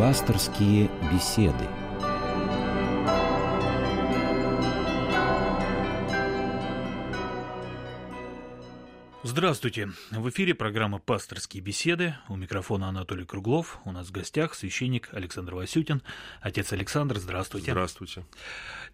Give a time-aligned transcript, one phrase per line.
[0.00, 1.68] Пасторские беседы.
[9.40, 9.88] Здравствуйте!
[10.10, 12.14] В эфире программа «Пасторские беседы».
[12.28, 13.78] У микрофона Анатолий Круглов.
[13.86, 16.02] У нас в гостях священник Александр Васютин.
[16.42, 17.70] Отец Александр, здравствуйте.
[17.70, 18.26] Здравствуйте.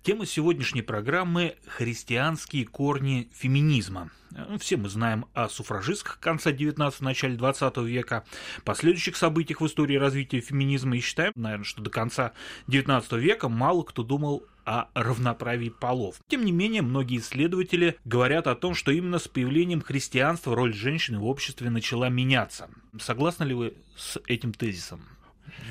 [0.05, 4.13] Тема сегодняшней программы– христианские корни феминизма.
[4.61, 8.25] Все мы знаем о суфражистках конца 19 начале 20 века,
[8.65, 12.35] последующих событиях в истории развития феминизма и считаем, наверное, что до конца
[12.69, 16.17] 19 века мало кто думал о равноправии полов.
[16.27, 21.21] Тем не менее, многие исследователи говорят о том, что именно с появлением христианства роль женщины
[21.21, 22.69] в обществе начала меняться.
[22.99, 25.01] Согласны ли вы с этим тезисом?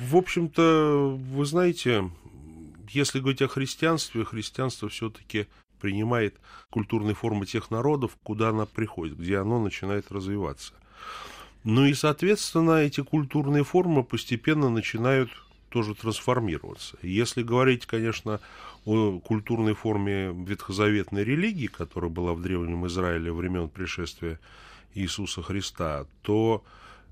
[0.00, 2.10] В общем-то, вы знаете,
[2.88, 5.46] если говорить о христианстве, христианство все-таки
[5.78, 6.34] принимает
[6.70, 10.72] культурные формы тех народов, куда она приходит, где оно начинает развиваться.
[11.64, 15.30] Ну и, соответственно, эти культурные формы постепенно начинают
[15.76, 16.96] тоже трансформироваться.
[17.02, 18.40] Если говорить, конечно,
[18.86, 24.40] о культурной форме ветхозаветной религии, которая была в Древнем Израиле времен пришествия
[24.94, 26.64] Иисуса Христа, то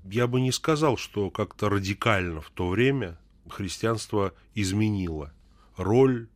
[0.03, 5.31] я бы не сказал, что как-то радикально в то время христианство изменило
[5.77, 6.27] роль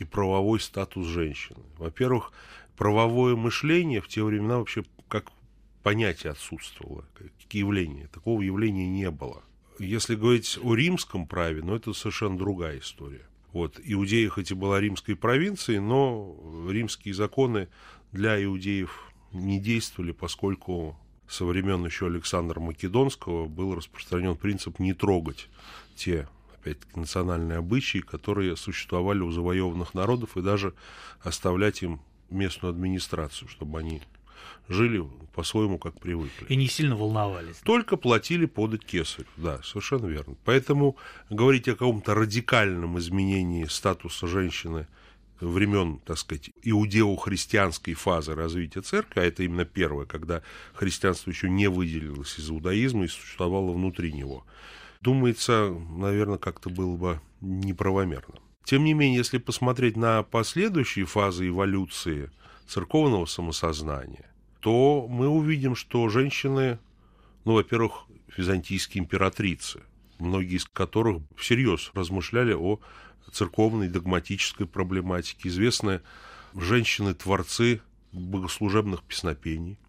[0.00, 1.62] и правовой статус женщины.
[1.78, 2.32] Во-первых,
[2.76, 5.30] правовое мышление в те времена вообще как
[5.84, 8.08] понятие отсутствовало, как явление.
[8.08, 9.44] Такого явления не было.
[9.78, 13.26] Если говорить о римском праве, ну это совершенно другая история.
[13.52, 16.36] Вот, Иудея хоть и была римской провинцией, но
[16.68, 17.68] римские законы
[18.12, 20.96] для иудеев не действовали, поскольку
[21.28, 25.48] со времен еще Александра Македонского был распространен принцип не трогать
[25.96, 26.28] те
[26.62, 30.74] опять-таки, национальные обычаи, которые существовали у завоеванных народов, и даже
[31.20, 34.00] оставлять им местную администрацию, чтобы они
[34.68, 35.04] жили
[35.34, 36.46] по-своему, как привыкли.
[36.48, 37.56] И не сильно волновались.
[37.64, 40.36] Только платили подать кесарю, да, совершенно верно.
[40.44, 40.96] Поэтому
[41.30, 44.86] говорить о каком-то радикальном изменении статуса женщины
[45.40, 50.42] времен, так сказать, иудео-христианской фазы развития церкви, а это именно первое, когда
[50.74, 54.44] христианство еще не выделилось из иудаизма и существовало внутри него,
[55.00, 58.36] думается, наверное, как-то было бы неправомерно.
[58.64, 62.30] Тем не менее, если посмотреть на последующие фазы эволюции
[62.68, 64.31] церковного самосознания,
[64.62, 66.78] то мы увидим, что женщины,
[67.44, 68.06] ну, во-первых,
[68.36, 69.80] византийские императрицы,
[70.20, 72.78] многие из которых всерьез размышляли о
[73.32, 75.48] церковной догматической проблематике.
[75.48, 76.00] Известны
[76.54, 77.80] женщины-творцы
[78.12, 79.80] богослужебных песнопений.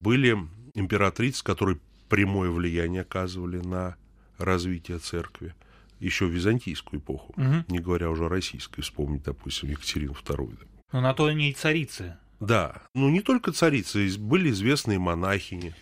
[0.00, 0.38] Были
[0.72, 1.78] императрицы, которые
[2.08, 3.96] прямое влияние оказывали на
[4.38, 5.54] развития церкви,
[6.00, 7.64] еще в византийскую эпоху, угу.
[7.68, 10.58] не говоря уже о российской, вспомнить, допустим, Екатерину II.
[10.92, 12.16] Но на то они и царицы.
[12.42, 15.74] Да, ну не только царицы, были известные монахини,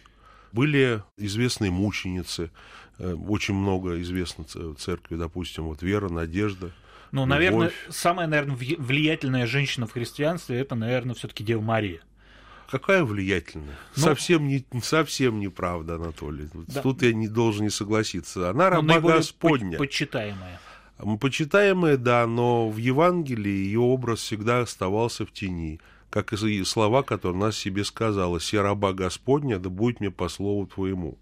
[0.53, 2.51] были известные мученицы,
[2.99, 4.45] э, очень много известно
[4.77, 6.71] церкви, допустим, вот Вера, Надежда.
[7.13, 12.01] Ну, наверное, самая, наверное, влиятельная женщина в христианстве это, наверное, все-таки Дева Мария.
[12.71, 13.77] Какая влиятельная?
[13.97, 16.49] Ну, совсем, не, совсем неправда, Анатолий.
[16.53, 16.83] Да.
[16.83, 18.51] Тут я не должен не согласиться.
[18.51, 19.77] Она ну, раба Господня.
[19.77, 20.61] Почитаемая.
[21.19, 25.81] Почитаемая, да, но в Евангелии ее образ всегда оставался в тени.
[26.11, 28.41] Как и слова, которые она себе сказала.
[28.41, 31.19] «Се раба Господня, да будет мне по слову твоему».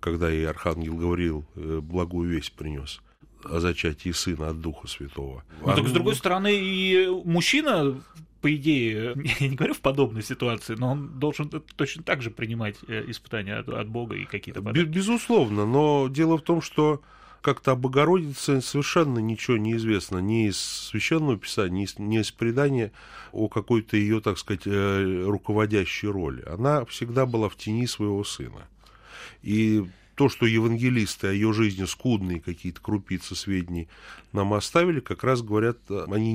[0.00, 3.00] Когда ей Архангел говорил, э, благую весть принес
[3.44, 5.44] о зачатии сына от Духа Святого.
[5.60, 5.76] Ну, а...
[5.76, 8.02] так, с другой стороны, и мужчина
[8.40, 12.76] по идее, я не говорю в подобной ситуации, но он должен точно так же принимать
[12.86, 14.86] э, испытания от, от Бога и какие-то подарки.
[14.86, 17.00] Безусловно, но дело в том, что
[17.44, 22.32] как-то о Богородице совершенно ничего не известно ни из священного писания, ни из, ни из
[22.32, 22.90] предания
[23.32, 26.42] о какой-то ее, так сказать, э, руководящей роли.
[26.46, 28.66] Она всегда была в тени своего сына.
[29.42, 29.84] И
[30.14, 33.88] то, что евангелисты о ее жизни скудные какие-то крупицы сведений
[34.32, 36.34] нам оставили, как раз говорят, они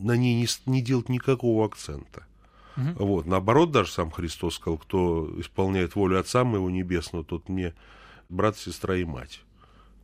[0.00, 2.26] на ней не, не делают никакого акцента.
[2.76, 3.04] Угу.
[3.04, 3.26] Вот.
[3.26, 7.72] Наоборот, даже сам Христос сказал, кто исполняет волю Отца моего Небесного, тот мне
[8.28, 9.43] брат, сестра и мать.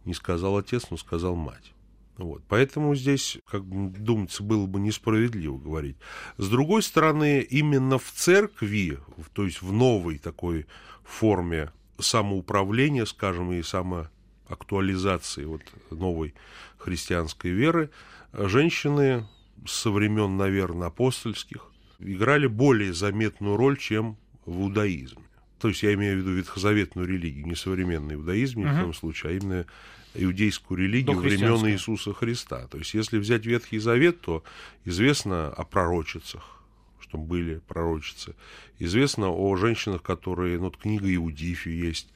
[0.05, 1.73] Не сказал отец, но сказал мать.
[2.17, 2.43] Вот.
[2.49, 5.97] Поэтому здесь, как думается, было бы несправедливо говорить.
[6.37, 8.99] С другой стороны, именно в церкви,
[9.33, 10.67] то есть в новой такой
[11.05, 16.35] форме самоуправления, скажем, и самоактуализации вот новой
[16.79, 17.91] христианской веры,
[18.33, 19.27] женщины
[19.67, 25.23] со времен, наверное, апостольских играли более заметную роль, чем в иудаизме.
[25.61, 29.33] То есть я имею в виду ветхозаветную религию, не современный иудаизм ни в коем случае,
[29.33, 29.67] а именно
[30.15, 32.67] иудейскую религию времен Иисуса Христа.
[32.69, 34.43] То есть если взять Ветхий Завет, то
[34.85, 36.63] известно о пророчицах,
[37.01, 38.35] что были пророчицы.
[38.79, 42.09] Известно о женщинах, которые, ну, вот книга Иудифи есть,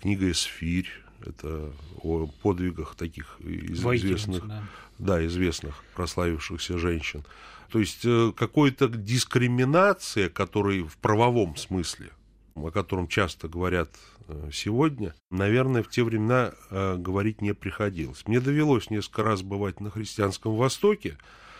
[0.00, 0.88] книга Эсфирь,
[1.26, 1.72] Это
[2.02, 4.62] о подвигах таких известных, да.
[4.98, 7.24] да, известных, прославившихся женщин.
[7.70, 12.10] То есть э, какой-то дискриминация, которая в правовом смысле,
[12.54, 13.90] о котором часто говорят
[14.28, 18.26] э, сегодня, наверное, в те времена э, говорить не приходилось.
[18.26, 21.18] Мне довелось несколько раз бывать на христианском Востоке,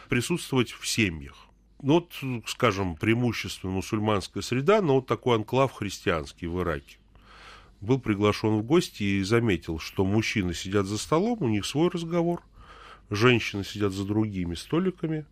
[0.09, 1.47] присутствовать в семьях.
[1.83, 2.13] Ну, вот,
[2.47, 6.99] скажем, преимущественно мусульманская среда, но вот такой анклав христианский в Ираке.
[7.81, 12.43] Был приглашен в гости и заметил, что мужчины сидят за столом, у них свой разговор,
[13.11, 15.27] женщины сидят за другими столиками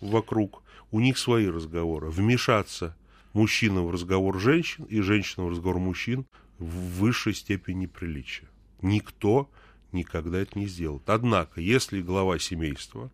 [0.00, 2.10] вокруг, у них свои разговоры.
[2.10, 2.96] Вмешаться
[3.34, 6.26] мужчинам в разговор женщин и женщинам в разговор мужчин
[6.58, 8.48] в высшей степени приличия.
[8.80, 9.50] Никто
[9.92, 11.08] никогда это не сделает.
[11.08, 13.10] Однако, если глава семейства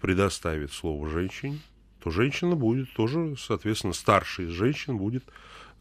[0.00, 1.58] предоставит слово женщине,
[2.00, 5.24] то женщина будет тоже, соответственно, старшая из женщин будет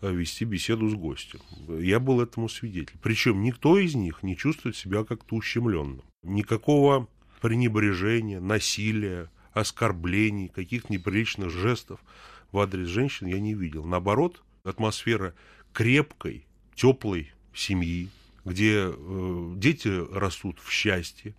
[0.02, 1.40] э, вести беседу с гостем.
[1.80, 2.98] Я был этому свидетель.
[3.02, 6.04] Причем никто из них не чувствует себя как-то ущемленным.
[6.24, 7.08] Никакого
[7.42, 12.02] пренебрежения, насилия, оскорблений, каких-то неприличных жестов
[12.52, 13.86] в адрес женщин я не видел.
[13.86, 15.34] Наоборот, атмосфера
[15.74, 18.10] крепкой, теплой семьи,
[18.46, 21.36] где э, дети растут в счастье,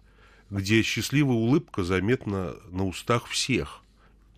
[0.51, 3.83] где счастливая улыбка заметна на устах всех,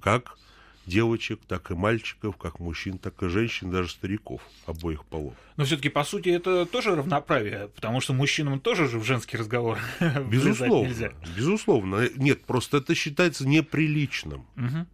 [0.00, 0.38] как
[0.86, 5.34] девочек, так и мальчиков, как мужчин, так и женщин, даже стариков обоих полов.
[5.56, 9.78] Но все-таки, по сути, это тоже равноправие, потому что мужчинам тоже же в женский разговор
[10.26, 11.12] безусловно, нельзя.
[11.36, 12.08] Безусловно.
[12.16, 14.46] Нет, просто это считается неприличным.
[14.56, 14.86] Угу.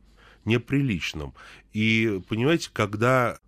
[0.48, 1.34] Неприличным.
[1.72, 3.38] И, понимаете, когда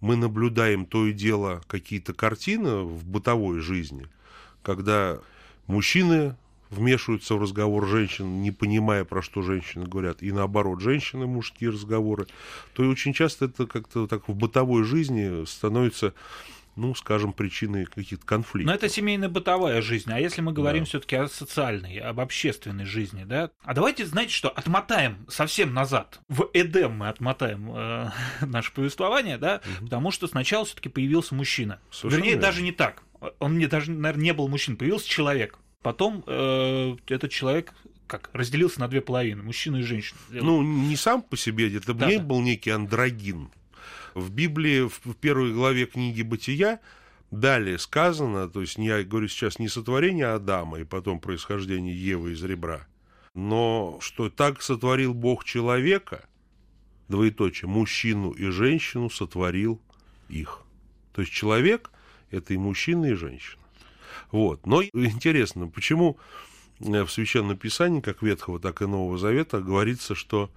[0.00, 4.06] мы наблюдаем то и дело какие-то картины в бытовой жизни,
[4.62, 5.18] когда
[5.66, 6.36] мужчины
[6.70, 12.26] вмешиваются в разговор женщин, не понимая, про что женщины говорят, и наоборот, женщины мужские разговоры,
[12.72, 16.14] то и очень часто это как-то так в бытовой жизни становится
[16.76, 18.66] ну, скажем, причиной каких-то конфликтов.
[18.66, 20.10] Но это семейно-бытовая жизнь.
[20.12, 20.88] А если мы говорим да.
[20.88, 23.50] все-таки о социальной, об общественной жизни, да?
[23.62, 26.20] А давайте, знаете что, отмотаем совсем назад.
[26.28, 28.10] В Эдем мы отмотаем э,
[28.46, 29.60] наше повествование, да?
[29.64, 29.84] Угу.
[29.86, 31.80] Потому что сначала все-таки появился мужчина.
[31.90, 32.42] Совершенно Вернее, верно.
[32.42, 33.02] даже не так.
[33.38, 35.58] Он мне даже, наверное, не был мужчиной, появился человек.
[35.82, 37.72] Потом э, этот человек
[38.12, 40.18] как разделился на две половины, мужчину и женщину.
[40.30, 42.22] Ну, не сам по себе, это да, не да.
[42.22, 43.50] был некий андрогин.
[44.14, 46.80] В Библии, в первой главе книги «Бытия»
[47.30, 52.42] далее сказано, то есть я говорю сейчас не сотворение Адама и потом происхождение Евы из
[52.44, 52.86] ребра,
[53.34, 56.26] но что так сотворил Бог человека,
[57.08, 59.80] двоеточие, мужчину и женщину сотворил
[60.28, 60.60] их.
[61.14, 61.90] То есть человек–
[62.30, 63.62] это и мужчина, и женщина.
[64.30, 64.66] Вот.
[64.66, 66.18] Но интересно, почему
[66.80, 70.50] э, в Священном Писании, как Ветхого, так и Нового Завета, говорится, что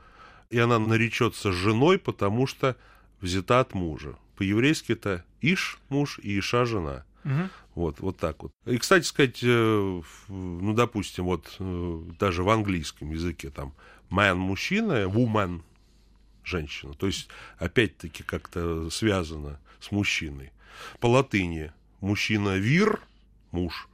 [0.50, 2.78] и она наречется женой, потому что
[3.22, 4.18] взята от мужа.
[4.36, 7.06] По-еврейски это Иш– муж и Иша– жена.
[7.24, 7.50] Угу.
[7.76, 8.52] Вот, вот так вот.
[8.66, 13.74] И, кстати сказать, э, ну, допустим, вот э, даже в английском языке там
[14.10, 15.62] man– мужчина, woman–
[16.44, 16.94] женщина.
[16.94, 20.52] То есть, опять-таки, как-то связано с мужчиной.
[21.00, 21.72] По латыни
[22.02, 23.02] мужчина– вир–
[23.56, 23.88] муж,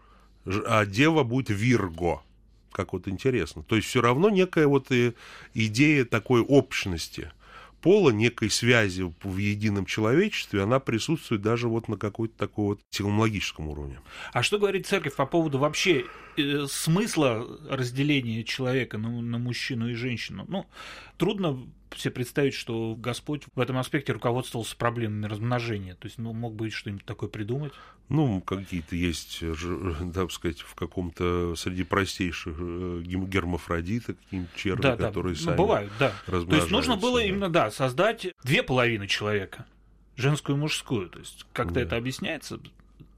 [0.45, 2.21] а дева будет Вирго.
[2.71, 3.63] Как вот интересно.
[3.63, 4.89] То есть все равно некая вот
[5.53, 7.31] идея такой общности
[7.81, 13.67] пола, некой связи в едином человечестве, она присутствует даже вот на какой-то такой вот технологическом
[13.67, 13.99] уровне.
[14.33, 16.05] А что говорит церковь по поводу вообще
[16.37, 20.45] э, смысла разделения человека на, на мужчину и женщину?
[20.47, 20.65] Ну,
[21.17, 21.59] трудно
[21.99, 25.95] себе представить, что Господь в этом аспекте руководствовался проблемами размножения.
[25.95, 27.73] То есть, ну, мог бы что-нибудь такое придумать?
[28.09, 29.39] Ну, какие-то есть,
[30.13, 35.41] так сказать, в каком-то среди простейших э, гермафродиты, какие-нибудь черви, да, которые да.
[35.41, 36.13] сами ну, бывают, да.
[36.25, 37.25] То есть нужно было да.
[37.25, 39.65] именно, да, создать две половины человека,
[40.17, 41.09] женскую и мужскую.
[41.09, 41.81] То есть как-то да.
[41.81, 42.59] это объясняется?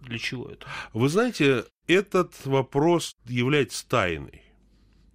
[0.01, 0.67] Для чего это?
[0.91, 4.42] Вы знаете, этот вопрос является тайной.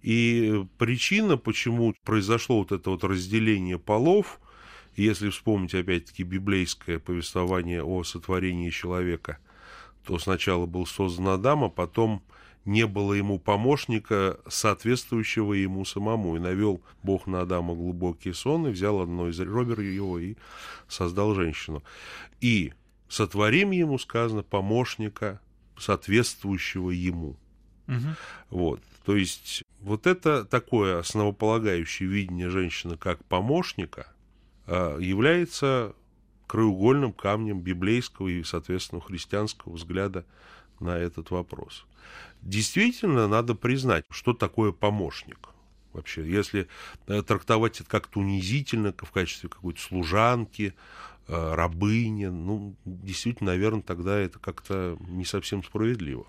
[0.01, 4.39] И причина, почему произошло вот это вот разделение полов,
[4.95, 9.37] если вспомнить опять-таки библейское повествование о сотворении человека,
[10.05, 12.23] то сначала был создан Адам, а потом
[12.65, 16.35] не было ему помощника, соответствующего ему самому.
[16.35, 20.35] И навел Бог на Адама глубокий сон, и взял одно из ребер его и
[20.87, 21.83] создал женщину.
[22.41, 22.73] И
[23.07, 25.41] сотворим ему, сказано, помощника,
[25.77, 27.37] соответствующего ему.
[27.89, 28.07] Угу.
[28.51, 28.81] Вот.
[29.05, 34.07] То есть вот это такое основополагающее видение женщины как помощника
[34.67, 35.95] а, является
[36.47, 40.25] краеугольным камнем библейского и, соответственно, христианского взгляда
[40.79, 41.85] на этот вопрос.
[42.41, 45.49] Действительно, надо признать, что такое помощник.
[45.93, 46.67] Вообще, если
[47.07, 50.73] э, трактовать это как-то унизительно, в качестве какой-то служанки,
[51.27, 56.27] э, рабыни, ну, действительно, наверное, тогда это как-то не совсем справедливо.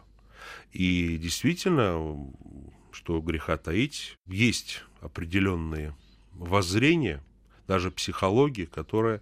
[0.73, 2.31] И действительно,
[2.93, 5.95] что греха таить, есть определенные
[6.33, 7.23] воззрения,
[7.67, 9.21] даже психология, которая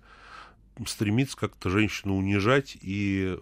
[0.87, 3.39] стремится как-то женщину унижать и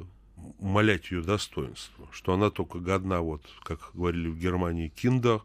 [0.59, 5.43] умолять ее достоинство, что она только годна, вот, как говорили в Германии, киндер,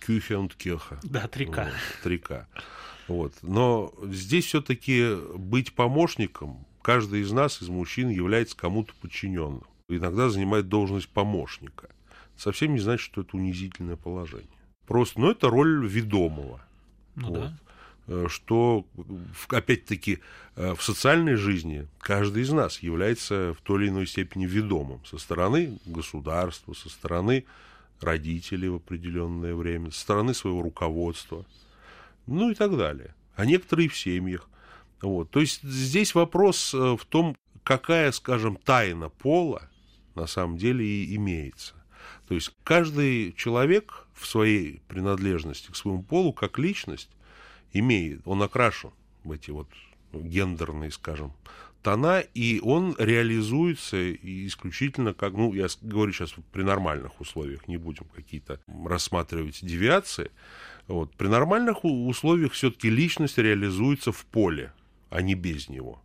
[0.00, 0.98] кюхе und кеха.
[1.02, 1.64] Да, трика.
[1.64, 2.48] Вот, трика.
[3.08, 3.34] Вот.
[3.42, 9.64] Но здесь все-таки быть помощником, каждый из нас, из мужчин, является кому-то подчиненным.
[9.96, 11.90] Иногда занимает должность помощника.
[12.36, 14.48] Совсем не значит, что это унизительное положение.
[14.86, 16.60] Просто, ну, это роль ведомого.
[17.16, 17.38] Ну вот.
[17.38, 17.58] да.
[18.10, 18.84] Э, что,
[19.48, 20.18] опять-таки,
[20.56, 25.16] э, в социальной жизни каждый из нас является в той или иной степени ведомым со
[25.18, 27.44] стороны государства, со стороны
[28.00, 31.44] родителей в определенное время, со стороны своего руководства,
[32.26, 33.14] ну и так далее.
[33.36, 34.48] А некоторые в семьях.
[35.02, 35.30] Вот.
[35.30, 39.68] То есть здесь вопрос э, в том, какая, скажем, тайна пола
[40.14, 41.74] на самом деле и имеется.
[42.28, 47.10] То есть каждый человек в своей принадлежности к своему полу как личность
[47.72, 48.90] имеет, он окрашен
[49.24, 49.68] в эти вот
[50.12, 51.32] гендерные, скажем,
[51.82, 58.06] тона, и он реализуется исключительно как, ну, я говорю сейчас при нормальных условиях, не будем
[58.14, 60.30] какие-то рассматривать девиации.
[60.86, 61.14] Вот.
[61.16, 64.72] При нормальных условиях все-таки личность реализуется в поле,
[65.08, 66.02] а не без него.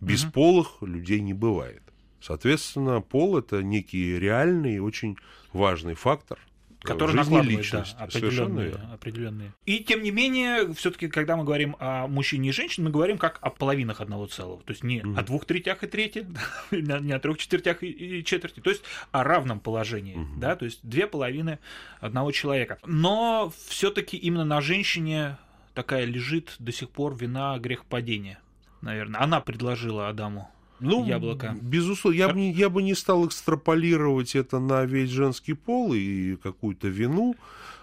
[0.00, 0.86] Бесполых угу.
[0.86, 1.82] людей не бывает.
[2.24, 5.16] Соответственно, пол это некий реальный очень
[5.52, 6.38] важный фактор–
[6.84, 7.96] который накладывает личность.
[7.98, 9.52] Да, определенные, определенные.
[9.64, 13.38] И тем не менее, все-таки, когда мы говорим о мужчине и женщине, мы говорим как
[13.40, 14.62] о половинах одного целого.
[14.62, 15.18] То есть не mm.
[15.18, 16.26] о двух третях и трети,
[16.70, 20.38] не о трех четвертях и четверти, то есть о равном положении, mm-hmm.
[20.38, 21.58] да, то есть две половины
[22.00, 22.78] одного человека.
[22.84, 25.38] Но все-таки именно на женщине
[25.72, 28.40] такая лежит до сих пор вина грехопадения,
[28.82, 29.22] наверное.
[29.22, 30.50] Она предложила Адаму
[30.84, 31.56] ну, яблоко.
[31.60, 36.88] Безусловно, я, бы, я бы не стал экстраполировать это на весь женский пол и какую-то
[36.88, 37.34] вину.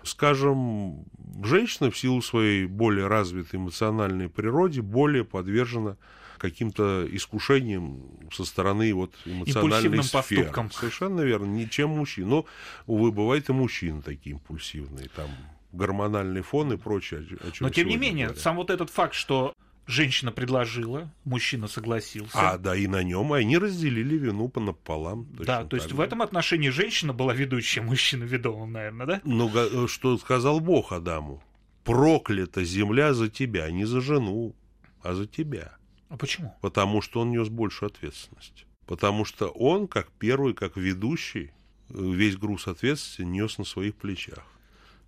[0.04, 1.06] Скажем,
[1.44, 5.98] женщина в силу своей более развитой эмоциональной природе более подвержена
[6.38, 10.44] каким-то искушением со стороны вот эмоциональной сферы.
[10.44, 10.72] поступкам.
[10.72, 12.30] Совершенно верно, не чем мужчин.
[12.30, 12.46] Но,
[12.88, 15.30] увы, бывает и мужчины такие импульсивные, там
[15.72, 17.22] гормональный фон и прочее.
[17.48, 18.44] О чем Но, тем не менее, говорят.
[18.44, 19.54] сам вот этот факт, что
[19.88, 22.32] Женщина предложила, мужчина согласился.
[22.34, 25.28] А, да, и на нем они разделили вину по напополам.
[25.40, 25.96] Да, то есть же.
[25.96, 29.22] в этом отношении женщина была ведущая, мужчина ведомым, наверное, да?
[29.24, 31.44] Ну, э, что сказал Бог Адаму?
[31.84, 34.56] Проклята земля за тебя, не за жену,
[35.02, 35.76] а за тебя.
[36.10, 36.56] А почему?
[36.62, 38.66] Потому что он нес большую ответственность.
[38.86, 41.52] Потому что он, как первый, как ведущий,
[41.90, 44.46] э, весь груз ответственности нес на своих плечах.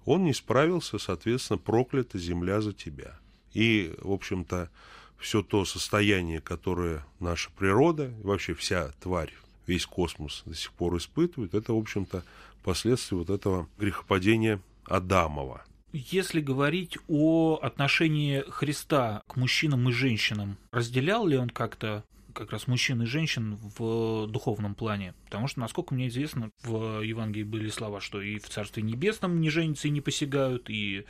[0.06, 3.20] Он не справился, соответственно, проклята земля за тебя.
[3.54, 4.70] И, в общем-то,
[5.18, 9.34] все то состояние, которое наша природа, вообще вся тварь,
[9.68, 12.24] весь космос до сих пор испытывает, это, в общем-то,
[12.64, 15.64] последствия вот этого грехопадения Адамова.
[15.94, 22.68] Если говорить о отношении Христа к мужчинам и женщинам, разделял ли он как-то как раз
[22.68, 25.14] мужчин и женщин в духовном плане.
[25.26, 29.50] Потому что, насколько мне известно, в Евангелии были слова, что и в Царстве Небесном не
[29.50, 31.06] женятся и не посягают, и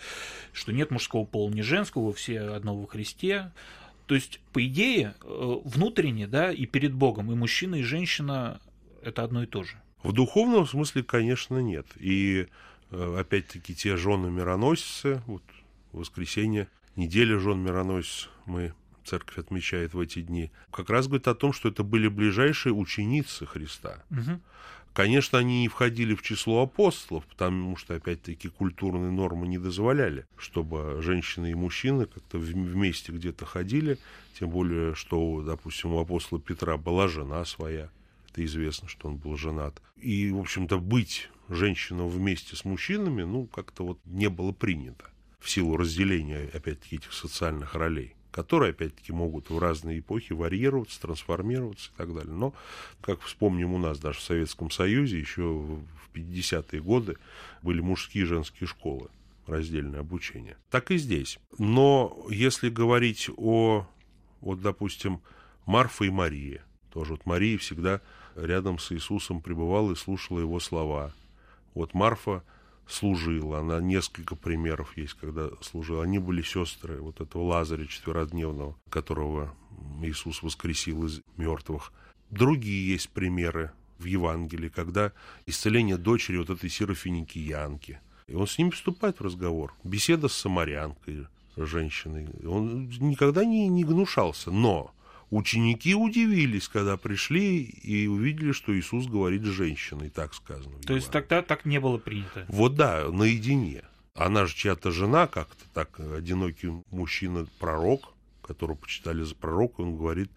[0.51, 3.51] что нет мужского пола, ни женского, все одно во Христе.
[4.05, 8.59] То есть, по идее, э, внутренне, да, и перед Богом, и мужчина, и женщина–
[9.01, 9.81] это одно и то же.
[10.03, 11.87] В духовном смысле, конечно, нет.
[11.95, 12.47] И,
[12.91, 15.43] э, опять-таки, те жены-мироносицы, вот
[15.93, 18.73] в воскресенье, неделя жен-мироносец мы
[19.03, 23.45] церковь отмечает в эти дни, как раз говорит о том, что это были ближайшие ученицы
[23.45, 24.03] Христа.
[24.09, 24.39] Угу.
[24.93, 31.01] Конечно, они не входили в число апостолов, потому что, опять-таки, культурные нормы не дозволяли, чтобы
[31.01, 33.97] женщины и мужчины как-то вместе где-то ходили,
[34.39, 37.89] тем более, что, допустим, у апостола Петра была жена своя,
[38.29, 39.81] это известно, что он был женат.
[39.99, 45.49] И, в общем-то, быть женщиной вместе с мужчинами, ну, как-то вот не было принято в
[45.49, 51.97] силу разделения, опять-таки, этих социальных ролей которые, опять-таки, могут в разные эпохи варьироваться, трансформироваться и
[51.97, 52.33] так далее.
[52.33, 52.53] Но,
[52.99, 55.85] как вспомним, у нас даже в Советском Союзе еще в
[56.15, 57.17] 50-е годы
[57.61, 59.09] были мужские и женские школы,
[59.45, 60.57] раздельное обучение.
[60.71, 61.37] Так и здесь.
[61.59, 63.87] Но если говорить о,
[64.41, 65.21] вот, допустим,
[65.67, 68.01] Марфа и Мария, тоже вот Мария всегда
[68.35, 71.13] рядом с Иисусом пребывала и слушала его слова.
[71.75, 72.43] Вот Марфа
[72.87, 73.59] служила.
[73.59, 76.03] Она несколько примеров есть, когда служила.
[76.03, 79.55] Они были сестры вот этого Лазаря четверодневного, которого
[80.01, 81.91] Иисус воскресил из мертвых.
[82.29, 85.13] Другие есть примеры в Евангелии, когда
[85.45, 87.99] исцеление дочери вот этой сирофиникиянки.
[88.27, 89.73] И он с ним вступает в разговор.
[89.83, 92.29] Беседа с самарянкой, женщиной.
[92.45, 94.93] Он никогда не, не гнушался, но
[95.33, 100.77] Ученики удивились, когда пришли и увидели, что Иисус говорит с женщиной, так сказано.
[100.85, 102.45] То есть тогда так не было принято?
[102.49, 103.81] Вот да, наедине.
[104.13, 108.13] Она же чья-то жена, как-то так, одинокий мужчина, пророк,
[108.43, 110.29] которого почитали за пророка, он говорит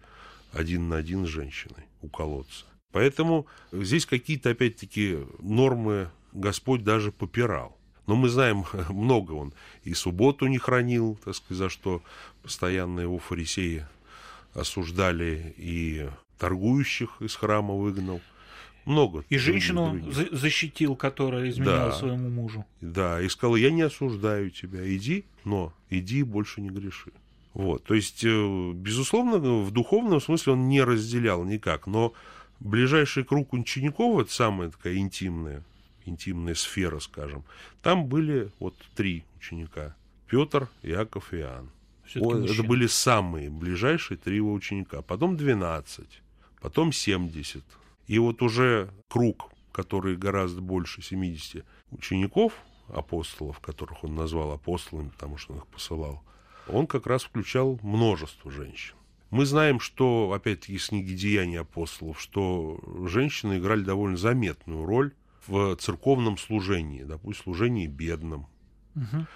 [0.51, 2.65] один на один с женщиной у колодца.
[2.91, 7.77] Поэтому здесь какие-то, опять-таки, нормы Господь даже попирал.
[8.07, 12.01] Но мы знаем, много он и субботу не хранил, так сказать, за что
[12.41, 13.85] постоянно его фарисеи
[14.57, 18.21] осуждали, и торгующих из храма выгнал.
[18.85, 19.25] Много.
[19.29, 20.31] И женщину других.
[20.31, 22.65] защитил, которая изменяла да, своему мужу.
[22.79, 27.11] Да, и сказал, я не осуждаю тебя, иди, но иди и больше не греши.
[27.53, 32.13] Вот, то есть, э, безусловно, в духовном смысле он не разделял никак, но
[32.59, 35.63] ближайший круг учеников, это самая такая интимная,
[36.05, 37.43] интимная сфера, скажем,
[37.81, 39.95] там были вот три ученика.
[40.27, 41.71] Петр, Яков и Иоанн.
[42.15, 45.01] О, это были самые ближайшие три его ученика.
[45.01, 46.21] Потом 12,
[46.61, 47.63] потом 70.
[48.07, 52.53] И вот уже круг, который гораздо больше 70 учеников,
[52.87, 56.23] апостолов, которых он назвал апостолами, потому что он их посылал,
[56.67, 58.95] он как раз включал множество женщин.
[59.29, 65.13] Мы знаем, что, опять-таки, из книги «Деяний апостолов», что женщины играли довольно заметную роль
[65.47, 68.47] в церковном служении, допустим, служении бедным,
[68.95, 69.27] угу.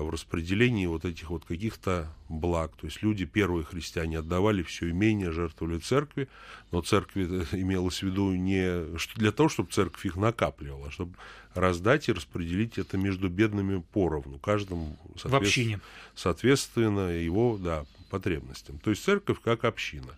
[0.00, 2.72] В распределении вот этих вот каких-то благ.
[2.76, 6.28] То есть люди, первые христиане, отдавали все имение, жертвовали церкви,
[6.70, 8.84] но церкви имелось в виду не
[9.16, 11.14] для того, чтобы церковь их накапливала, а чтобы
[11.54, 15.80] раздать и распределить это между бедными поровну, каждому соответственно,
[16.14, 18.78] соответственно его да, потребностям.
[18.78, 20.16] То есть церковь как община.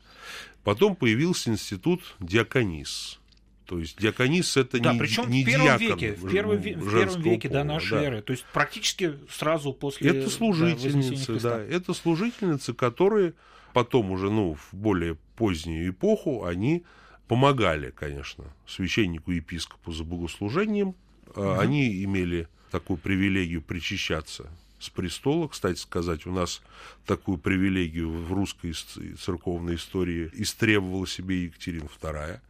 [0.62, 3.20] Потом появился институт диаконис.
[3.66, 6.62] То есть диаконис это да, не, причем не в первом диакон веке, в первом, в
[6.62, 8.02] первом веке пола, до нашей да.
[8.02, 13.35] эры, то есть практически сразу после это служительницы, да, это служительницы, которые
[13.73, 16.85] потом уже, ну, в более позднюю эпоху, они
[17.26, 20.94] помогали, конечно, священнику и епископу за богослужением,
[21.35, 21.53] угу.
[21.59, 25.48] они имели такую привилегию причащаться с престола.
[25.48, 26.62] Кстати сказать, у нас
[27.07, 32.40] такую привилегию в русской церковной истории истребовала себе Екатерина II.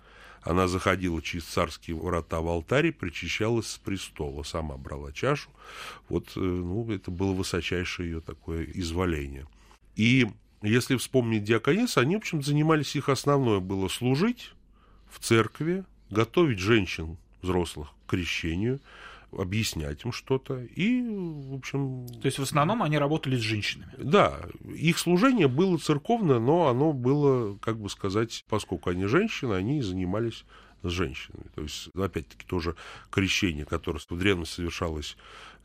[0.44, 5.48] Она заходила через царские врата в алтарь и причащалась с престола, сама брала чашу.
[6.08, 9.46] Вот, э, ну, это было высочайшее ее такое изволение.
[9.96, 10.28] И
[10.60, 14.52] если вспомнить диаконис, они, в общем, занимались, их основное было служить
[15.10, 18.80] в церкви, готовить женщин взрослых к крещению,
[19.38, 20.62] объяснять им что-то.
[20.62, 22.06] И, в общем...
[22.20, 23.92] То есть, в основном они работали с женщинами?
[23.98, 24.40] Да.
[24.74, 30.44] Их служение было церковное, но оно было, как бы сказать, поскольку они женщины, они занимались
[30.82, 31.46] с женщинами.
[31.54, 32.76] То есть, опять-таки, тоже
[33.10, 35.16] крещение, которое в древности совершалось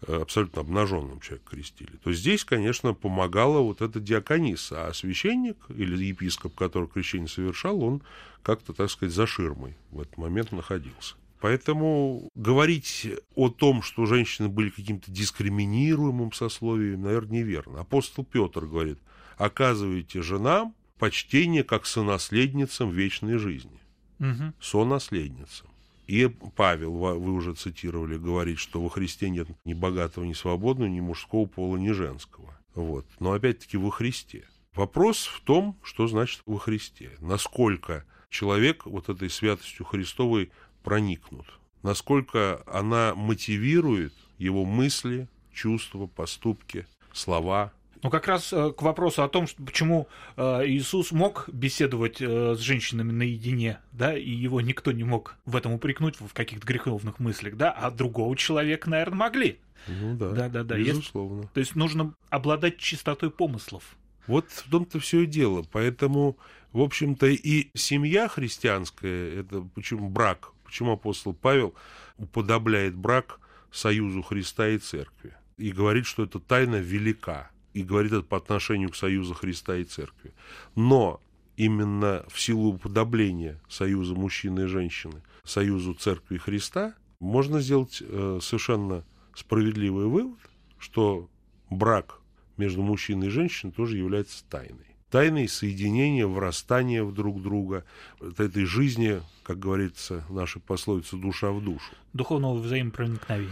[0.08, 1.92] э, абсолютно обнаженным человек крестили.
[2.04, 8.02] То здесь, конечно, помогала вот эта диакониса, а священник или епископ, который крещение совершал, он
[8.42, 11.16] как-то, так сказать, за ширмой в этот момент находился.
[11.39, 17.82] Поэтому говорить о том, что женщины были каким-то дискриминируемым сословием, наверное, неверно.
[17.82, 18.99] Апостол Петр говорит,
[19.38, 23.80] оказывайте женам почтение как сонаследницам вечной жизни.
[24.19, 24.54] Угу.
[24.60, 25.69] Сонаследницам.
[26.08, 30.99] И Павел, вы уже цитировали, говорит, что во Христе нет ни богатого, ни свободного, ни
[30.99, 32.60] мужского пола, ни женского.
[32.75, 33.06] Вот.
[33.19, 34.45] Но опять-таки во Христе.
[34.73, 37.12] Вопрос в том, что значит во Христе.
[37.19, 40.52] Насколько человек вот этой святостью Христовой
[40.84, 41.46] проникнут,
[41.84, 47.72] насколько она мотивирует его мысли, чувства, поступки, слова.
[48.02, 52.56] Ну, как раз э, к вопросу о том, что, почему э, Иисус мог беседовать э,
[52.56, 57.20] с женщинами наедине, да, и его никто не мог в этом упрекнуть в каких-то греховных
[57.20, 59.60] мыслях, да, а другого человека, наверное, могли.
[59.88, 60.78] Ну да, да, да, да.
[60.78, 61.42] безусловно.
[61.42, 63.98] Есть, то есть нужно обладать чистотой помыслов.
[64.28, 65.65] Вот в том-то все и дело.
[65.72, 66.38] Поэтому,
[66.72, 71.74] в общем-то, и семья христианская, это почему брак, Почему апостол Павел
[72.20, 73.40] уподобляет брак
[73.72, 75.34] союзу Христа и Церкви?
[75.58, 77.50] И говорит, что эта тайна велика.
[77.74, 80.32] И говорит это по отношению к союзу Христа и Церкви.
[80.76, 81.22] Но
[81.58, 88.40] именно в силу уподобления союза мужчины и женщины, союзу Церкви и Христа, можно сделать э,
[88.40, 89.04] совершенно
[89.36, 90.40] справедливый вывод,
[90.78, 91.32] что
[91.72, 92.22] брак
[92.58, 97.84] между мужчиной и женщиной тоже является тайной тайной соединения, врастания в друг друга,
[98.19, 101.91] вот этой жизни, как говорится в нашей пословице, душа в душу.
[102.13, 103.52] Духовного взаимопроникновения.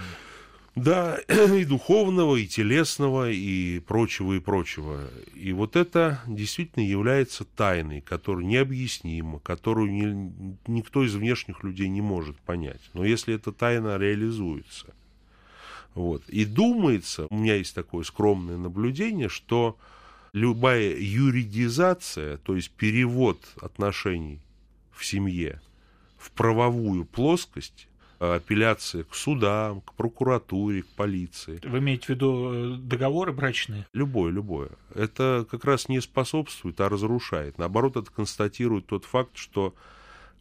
[0.77, 5.09] Да, и духовного, и телесного, и прочего, и прочего.
[5.33, 10.31] И вот это действительно является тайной, которая необъяснима, которую ни,
[10.67, 12.81] никто из внешних людей не может понять.
[12.93, 14.93] Но если эта тайна реализуется,
[15.95, 19.77] вот, и думается, у меня есть такое скромное наблюдение, что
[20.33, 24.39] любая юридизация, то есть перевод отношений
[24.91, 25.61] в семье
[26.17, 27.87] в правовую плоскость,
[28.19, 31.61] апелляция к судам, к прокуратуре, к полиции.
[31.63, 33.85] Вы имеете в виду э, договоры брачные?
[33.93, 34.69] Любое, любое.
[34.95, 37.57] Это как раз не способствует, а разрушает.
[37.59, 39.75] Наоборот, это констатирует тот факт, что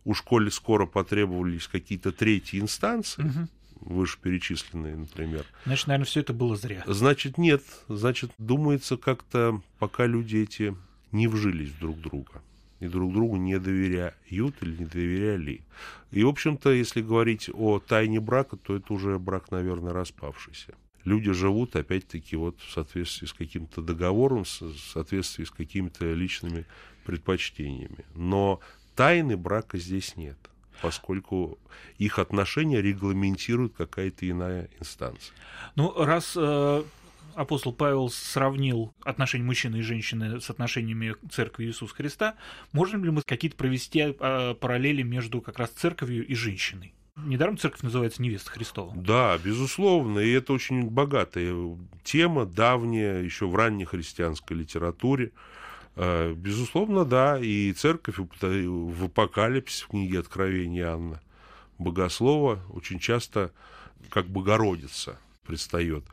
[0.05, 3.49] у школе скоро потребовались какие-то третьи инстанции, угу
[3.81, 5.45] вышеперечисленные, например.
[5.65, 6.83] Значит, наверное, все это было зря.
[6.87, 7.63] Значит, нет.
[7.89, 10.77] Значит, думается, как-то пока люди эти
[11.13, 12.43] не вжились друг в друга
[12.81, 15.63] и друг другу не доверяют или не доверяли.
[16.11, 20.75] И, в общем-то, если говорить о тайне брака, то это уже брак, наверное, распавшийся.
[21.05, 24.49] Люди живут, опять-таки, вот в соответствии с каким-то договором, в
[24.93, 26.67] соответствии с какими-то личными
[27.05, 28.05] предпочтениями.
[28.15, 28.61] Но
[28.95, 30.37] тайны брака здесь нет
[30.83, 31.59] поскольку
[31.99, 35.35] их отношения регламентирует какая-то иная инстанция.
[35.75, 36.83] Ну, раз э,
[37.37, 42.35] апостол Павел сравнил отношения мужчины и женщины с отношениями церкви Иисуса Христа,
[42.73, 46.95] можем ли мы какие-то провести а, параллели между как раз церковью и женщиной?
[47.17, 48.93] Недаром церковь называется невеста Христова.
[48.95, 51.55] Да, безусловно, и это очень богатая
[52.05, 55.33] тема, давняя, еще в ранней христианской литературе.
[55.97, 61.21] А, безусловно, да, и церковь в апокалипсисе, в книге Откровения Анна
[61.79, 63.51] Богослова очень часто
[64.11, 66.05] как Богородица предстает.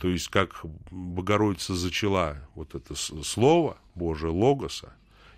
[0.00, 4.92] То есть, как Богородица зачала вот это слово Божие, Логоса,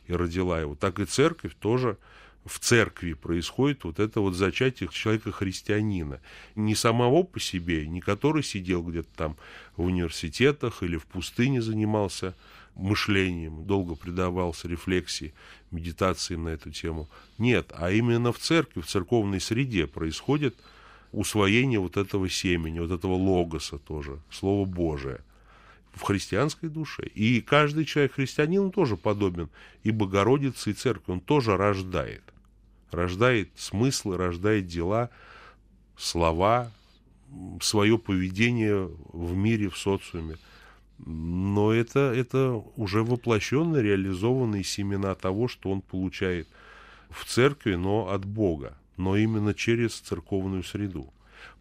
[0.06, 1.96] и родила его, так и церковь тоже
[2.44, 6.20] в церкви происходит вот это вот зачатие человека-христианина.
[6.56, 9.36] Не самого по себе, не который сидел где-то там
[9.76, 12.34] в университетах или в пустыне занимался
[12.74, 15.35] мышлением, долго предавался рефлексии,
[15.70, 17.09] медитации на эту тему.
[17.38, 20.56] Нет, а именно в церкви, в церковной среде происходит–
[21.12, 25.20] усвоение вот этого семени, вот этого логоса тоже, Слово Божие
[25.92, 27.02] в христианской душе.
[27.02, 29.50] И каждый человек христианин тоже подобен
[29.83, 31.12] и Богородице, и Церкви.
[31.12, 32.22] Он тоже рождает.
[32.92, 35.11] Рождает смыслы, рождает дела,
[35.96, 36.70] слова,
[37.61, 40.37] свое поведение в мире, в социуме.
[41.06, 46.48] Но это, это уже воплощенные, реализованные семена того, что он получает
[47.08, 51.12] в церкви, но от Бога но именно через церковную среду.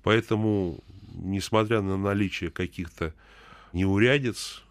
[0.04, 3.14] Поэтому, несмотря на наличие каких-то
[3.72, 4.62] неурядиц,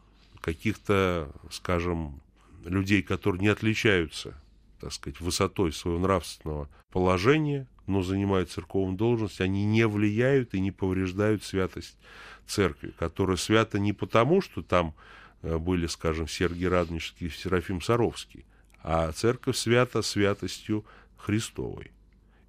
[0.40, 2.20] каких-то, скажем,
[2.64, 4.35] людей, которые не отличаются,
[4.81, 10.70] так сказать, высотой своего нравственного положения, но занимают церковную должность, они не влияют и не
[10.70, 11.96] повреждают святость
[12.46, 14.94] церкви, которая свята не потому, что там
[15.42, 18.44] э, были, скажем, Сергий Радонежский и Серафим Саровский,
[18.83, 20.85] а церковь свята святостью
[21.16, 21.90] Христовой.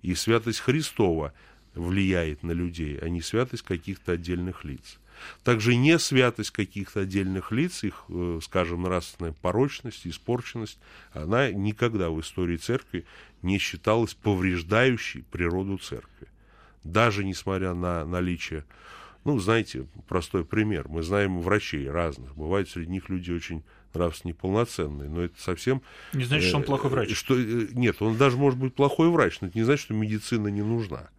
[0.02, 1.34] И святость Христова
[1.73, 4.99] влияет на людей, а не святость каких-то отдельных лиц.
[5.43, 10.79] Также не святость каких-то отдельных лиц, их, э, скажем, нравственная порочность, испорченность,
[11.13, 13.05] она никогда в истории церкви
[13.41, 16.27] не считалась повреждающей природу церкви.
[16.84, 18.65] Даже несмотря на наличие,
[19.25, 25.10] ну, знаете, простой пример, мы знаем врачей разных, бывают среди них люди очень нравственно неполноценный,
[25.10, 25.82] но это совсем...
[26.13, 27.15] Не значит, что он плохой врач.
[27.15, 30.47] Что, э, нет, он даже может быть плохой врач, но это не значит, что медицина
[30.47, 31.10] не нужна.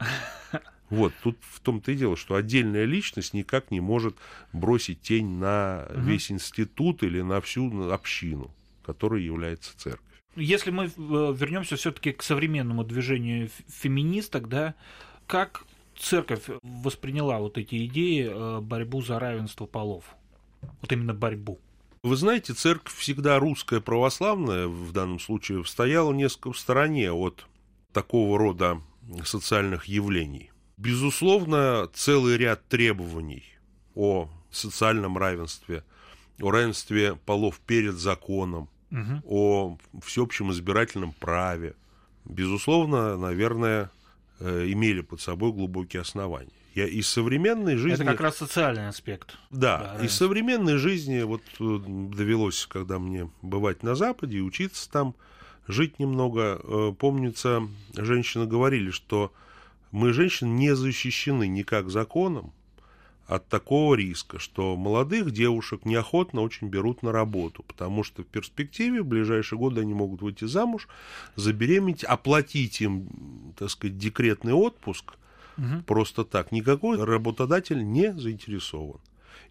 [0.90, 4.16] Вот, тут в том-то и дело, что отдельная личность никак не может
[4.52, 6.00] бросить тень на угу.
[6.00, 8.50] весь институт или на всю общину,
[8.84, 10.04] которая является церковь.
[10.36, 14.74] Если мы э, вернемся все-таки к современному движению феминисток, да,
[15.26, 15.64] как
[15.96, 20.04] церковь восприняла вот эти идеи э, борьбу за равенство полов?
[20.80, 21.58] Вот именно борьбу.
[22.02, 27.46] Вы знаете, церковь всегда русская православная, в данном случае, стояла несколько в стороне от
[27.92, 28.80] такого рода
[29.24, 30.49] социальных явлений.
[30.80, 33.44] Безусловно, целый ряд требований
[33.94, 35.84] о социальном равенстве,
[36.40, 39.22] о равенстве полов перед законом, угу.
[39.26, 41.74] о всеобщем избирательном праве,
[42.24, 43.90] безусловно, наверное,
[44.38, 46.48] э, имели под собой глубокие основания.
[46.74, 48.02] Я из современной жизни...
[48.02, 49.36] Это как раз социальный аспект.
[49.50, 51.78] Да, да из современной жизни вот э,
[52.14, 55.14] довелось, когда мне бывать на Западе и учиться там,
[55.68, 56.58] жить немного.
[56.62, 59.30] Э, помнится, женщины говорили, что
[59.90, 62.52] мы, женщины, не защищены никак законом
[63.26, 69.02] от такого риска, что молодых девушек неохотно очень берут на работу, потому что в перспективе
[69.02, 70.88] в ближайшие годы они могут выйти замуж,
[71.36, 75.12] забеременеть, оплатить им, так сказать, декретный отпуск,
[75.56, 75.82] угу.
[75.86, 76.50] просто так.
[76.50, 79.00] Никакой работодатель не заинтересован.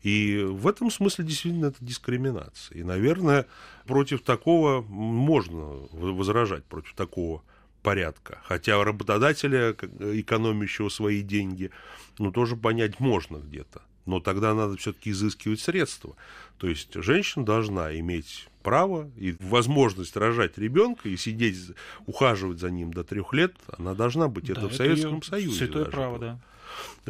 [0.02, 2.80] И в этом смысле действительно это дискриминация.
[2.80, 3.46] И, наверное,
[3.86, 7.44] против такого можно возражать, против такого
[7.90, 8.38] порядка.
[8.44, 11.72] Хотя работодателя, экономящего свои деньги,
[12.20, 13.82] ну, тоже понять можно где-то.
[14.06, 16.16] но тогда надо все-таки изыскивать средства.
[16.58, 21.58] То есть женщина должна иметь право и возможность рожать ребенка и сидеть,
[22.06, 24.46] ухаживать за ним до трех лет, она должна быть.
[24.46, 25.58] Да, это, это в Советском Союзе.
[25.58, 26.20] Святое право, было.
[26.20, 26.40] да.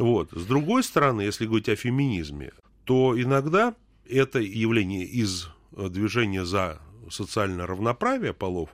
[0.02, 0.30] Вот.
[0.32, 2.52] С другой стороны, если говорить о феминизме,
[2.84, 3.74] то иногда
[4.08, 8.70] это явление из э, движения за социальное равноправие полов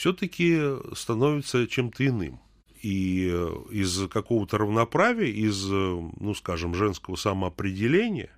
[0.00, 0.58] все-таки
[0.94, 2.40] становится чем-то иным.
[2.80, 8.30] И э, из какого-то равноправия, из, э, ну, скажем, женского самоопределения,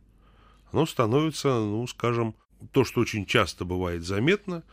[0.73, 2.35] оно становится, ну, скажем,
[2.73, 4.65] то, что очень часто бывает заметно,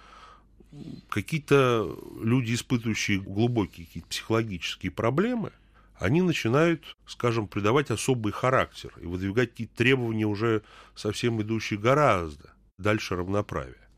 [1.10, 5.52] какие-то люди, испытывающие глубокие какие-то психологические проблемы,
[5.99, 10.63] они начинают, скажем, придавать особый характер и выдвигать какие-то требования уже
[10.95, 12.49] совсем идущие гораздо
[12.80, 13.88] дальше равноправия.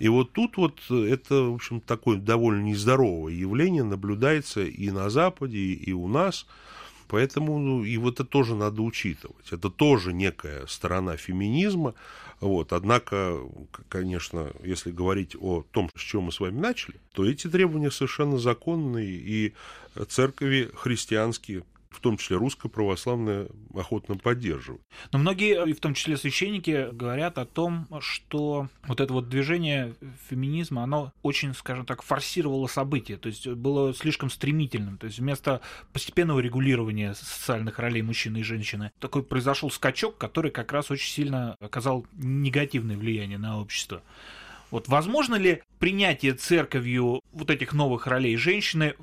[0.00, 5.58] И вот тут вот это, в общем, такое довольно нездоровое явление наблюдается и на Западе,
[5.58, 6.46] и у нас.
[7.06, 9.52] Поэтому ну, и вот это тоже надо учитывать.
[9.52, 11.94] Это тоже некая сторона феминизма.
[12.40, 12.72] Вот.
[12.72, 13.40] Однако,
[13.88, 18.38] конечно, если говорить о том, с чего мы с вами начали, то эти требования совершенно
[18.38, 19.54] законные, и
[20.08, 24.82] церкви христианские в том числе русская православная, охотно поддерживает.
[25.12, 29.94] Но многие, в том числе священники, говорят о том, что вот это вот движение
[30.28, 34.98] феминизма, оно очень, скажем так, форсировало события, то есть было слишком стремительным.
[34.98, 35.60] То есть вместо
[35.92, 41.56] постепенного регулирования социальных ролей мужчины и женщины, такой произошел скачок, который как раз очень сильно
[41.60, 44.02] оказал негативное влияние на общество.
[44.70, 48.94] Вот возможно ли принятие церковью вот этих новых ролей женщины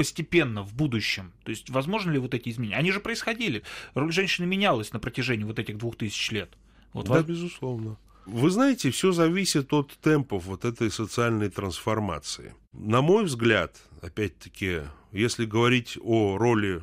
[0.00, 1.32] постепенно в будущем?
[1.44, 2.76] То есть, возможно ли вот эти изменения?
[2.76, 3.62] Они же происходили.
[3.92, 6.50] Роль женщины менялась на протяжении вот этих двух тысяч лет.
[6.94, 7.24] Вот да, вас...
[7.24, 7.98] безусловно.
[8.24, 12.54] Вы знаете, все зависит от темпов вот этой социальной трансформации.
[12.72, 16.82] На мой взгляд, опять-таки, если говорить о роли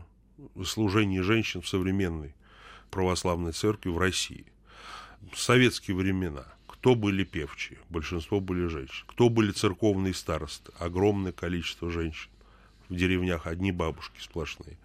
[0.63, 2.35] служения женщин в современной
[2.91, 4.45] православной церкви в России,
[5.33, 7.79] в советские времена, кто были певчие?
[7.89, 9.05] Большинство были женщины.
[9.07, 10.71] Кто были церковные старосты?
[10.77, 12.29] Огромное количество женщин
[12.89, 14.77] в деревнях одни бабушки сплошные.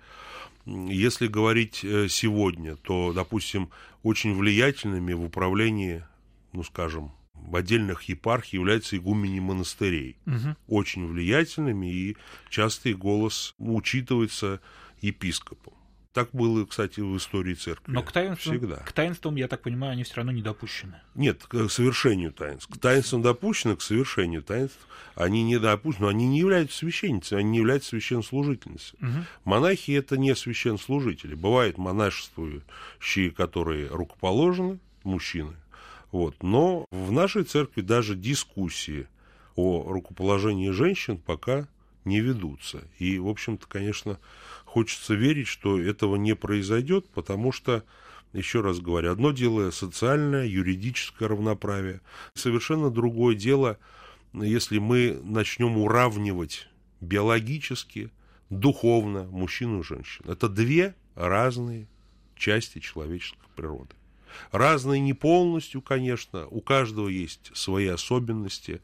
[0.64, 3.70] Если говорить э, сегодня, то, допустим,
[4.02, 6.04] очень влиятельными в управлении,
[6.52, 10.16] ну, скажем, в отдельных епархий являются игумени монастырей.
[10.26, 10.56] Угу.
[10.68, 12.16] Очень влиятельными, и
[12.48, 14.60] частый голос учитывается
[15.00, 15.74] епископом.
[16.12, 17.90] Так было, кстати, в истории церкви.
[17.90, 18.76] Но к таинствам, Всегда.
[18.76, 21.00] к таинствам, я так понимаю, они все равно не допущены.
[21.14, 22.68] Нет, к совершению таинств.
[22.70, 27.50] К таинствам допущены, к совершению таинств они не допущены, но они не являются священницами, они
[27.52, 29.00] не являются священнослужительницами.
[29.00, 29.24] Угу.
[29.44, 31.34] Монахи это не священнослужители.
[31.34, 35.54] Бывают монашествующие, которые рукоположены, мужчины.
[36.10, 36.42] Вот.
[36.42, 39.06] Но в нашей церкви даже дискуссии
[39.56, 41.68] о рукоположении женщин пока
[42.04, 42.82] не ведутся.
[42.98, 44.18] И, в общем-то, конечно,
[44.72, 47.84] хочется верить, что этого не произойдет, потому что,
[48.32, 52.00] еще раз говорю, одно дело социальное, юридическое равноправие,
[52.34, 53.78] совершенно другое дело,
[54.32, 56.68] если мы начнем уравнивать
[57.02, 58.10] биологически,
[58.48, 60.32] духовно мужчину и женщину.
[60.32, 61.86] Это две разные
[62.34, 63.94] части человеческой природы.
[64.52, 68.80] Разные не полностью, конечно, у каждого есть свои особенности,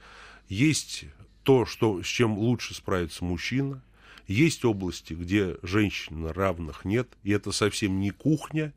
[0.50, 1.06] есть
[1.44, 3.82] то, что, с чем лучше справится мужчина,
[4.28, 8.74] есть области, где женщин равных нет, и это совсем не кухня,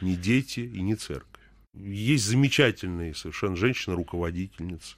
[0.00, 1.42] не дети и не церковь.
[1.74, 4.96] Есть замечательные совершенно женщины-руководительницы,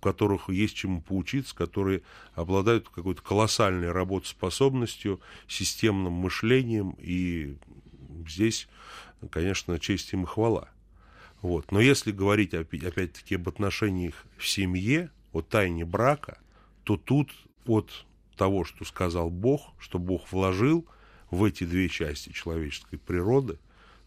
[0.00, 2.02] у которых есть чему поучиться, которые
[2.34, 7.56] обладают какой-то колоссальной работоспособностью, системным мышлением, и
[8.28, 8.68] здесь,
[9.30, 10.68] конечно, честь им и хвала.
[11.40, 11.72] Вот.
[11.72, 16.38] Но если говорить опять-таки об отношениях в семье, о тайне брака,
[16.84, 17.30] то тут
[17.64, 18.04] от
[18.36, 20.86] того, что сказал Бог, что Бог вложил
[21.30, 23.58] в эти две части человеческой природы,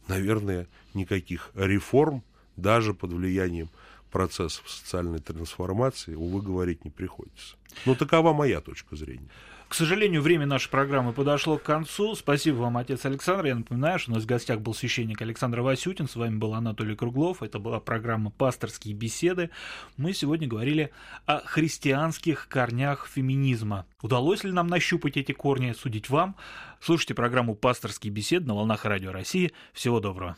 [0.07, 2.23] наверное, никаких реформ,
[2.55, 3.69] даже под влиянием
[4.15, 7.57] процессов социальной трансформации, увы, говорить не приходится.
[7.85, 9.27] Но такова моя точка зрения.
[9.67, 12.15] К сожалению, время нашей программы подошло к концу.
[12.15, 13.47] Спасибо вам, отец Александр.
[13.47, 16.07] Я напоминаю, что у нас в гостях был священник Александр Васютин.
[16.07, 17.43] С вами был Анатолий Круглов.
[17.43, 19.49] Это была программа «Пасторские беседы».
[19.97, 20.91] Мы сегодня говорили
[21.25, 23.85] о христианских корнях феминизма.
[24.01, 26.37] Удалось ли нам нащупать эти корни, судить вам.
[26.79, 29.51] Слушайте программу «Пасторские беседы» на волнах Радио России.
[29.73, 30.37] Всего доброго.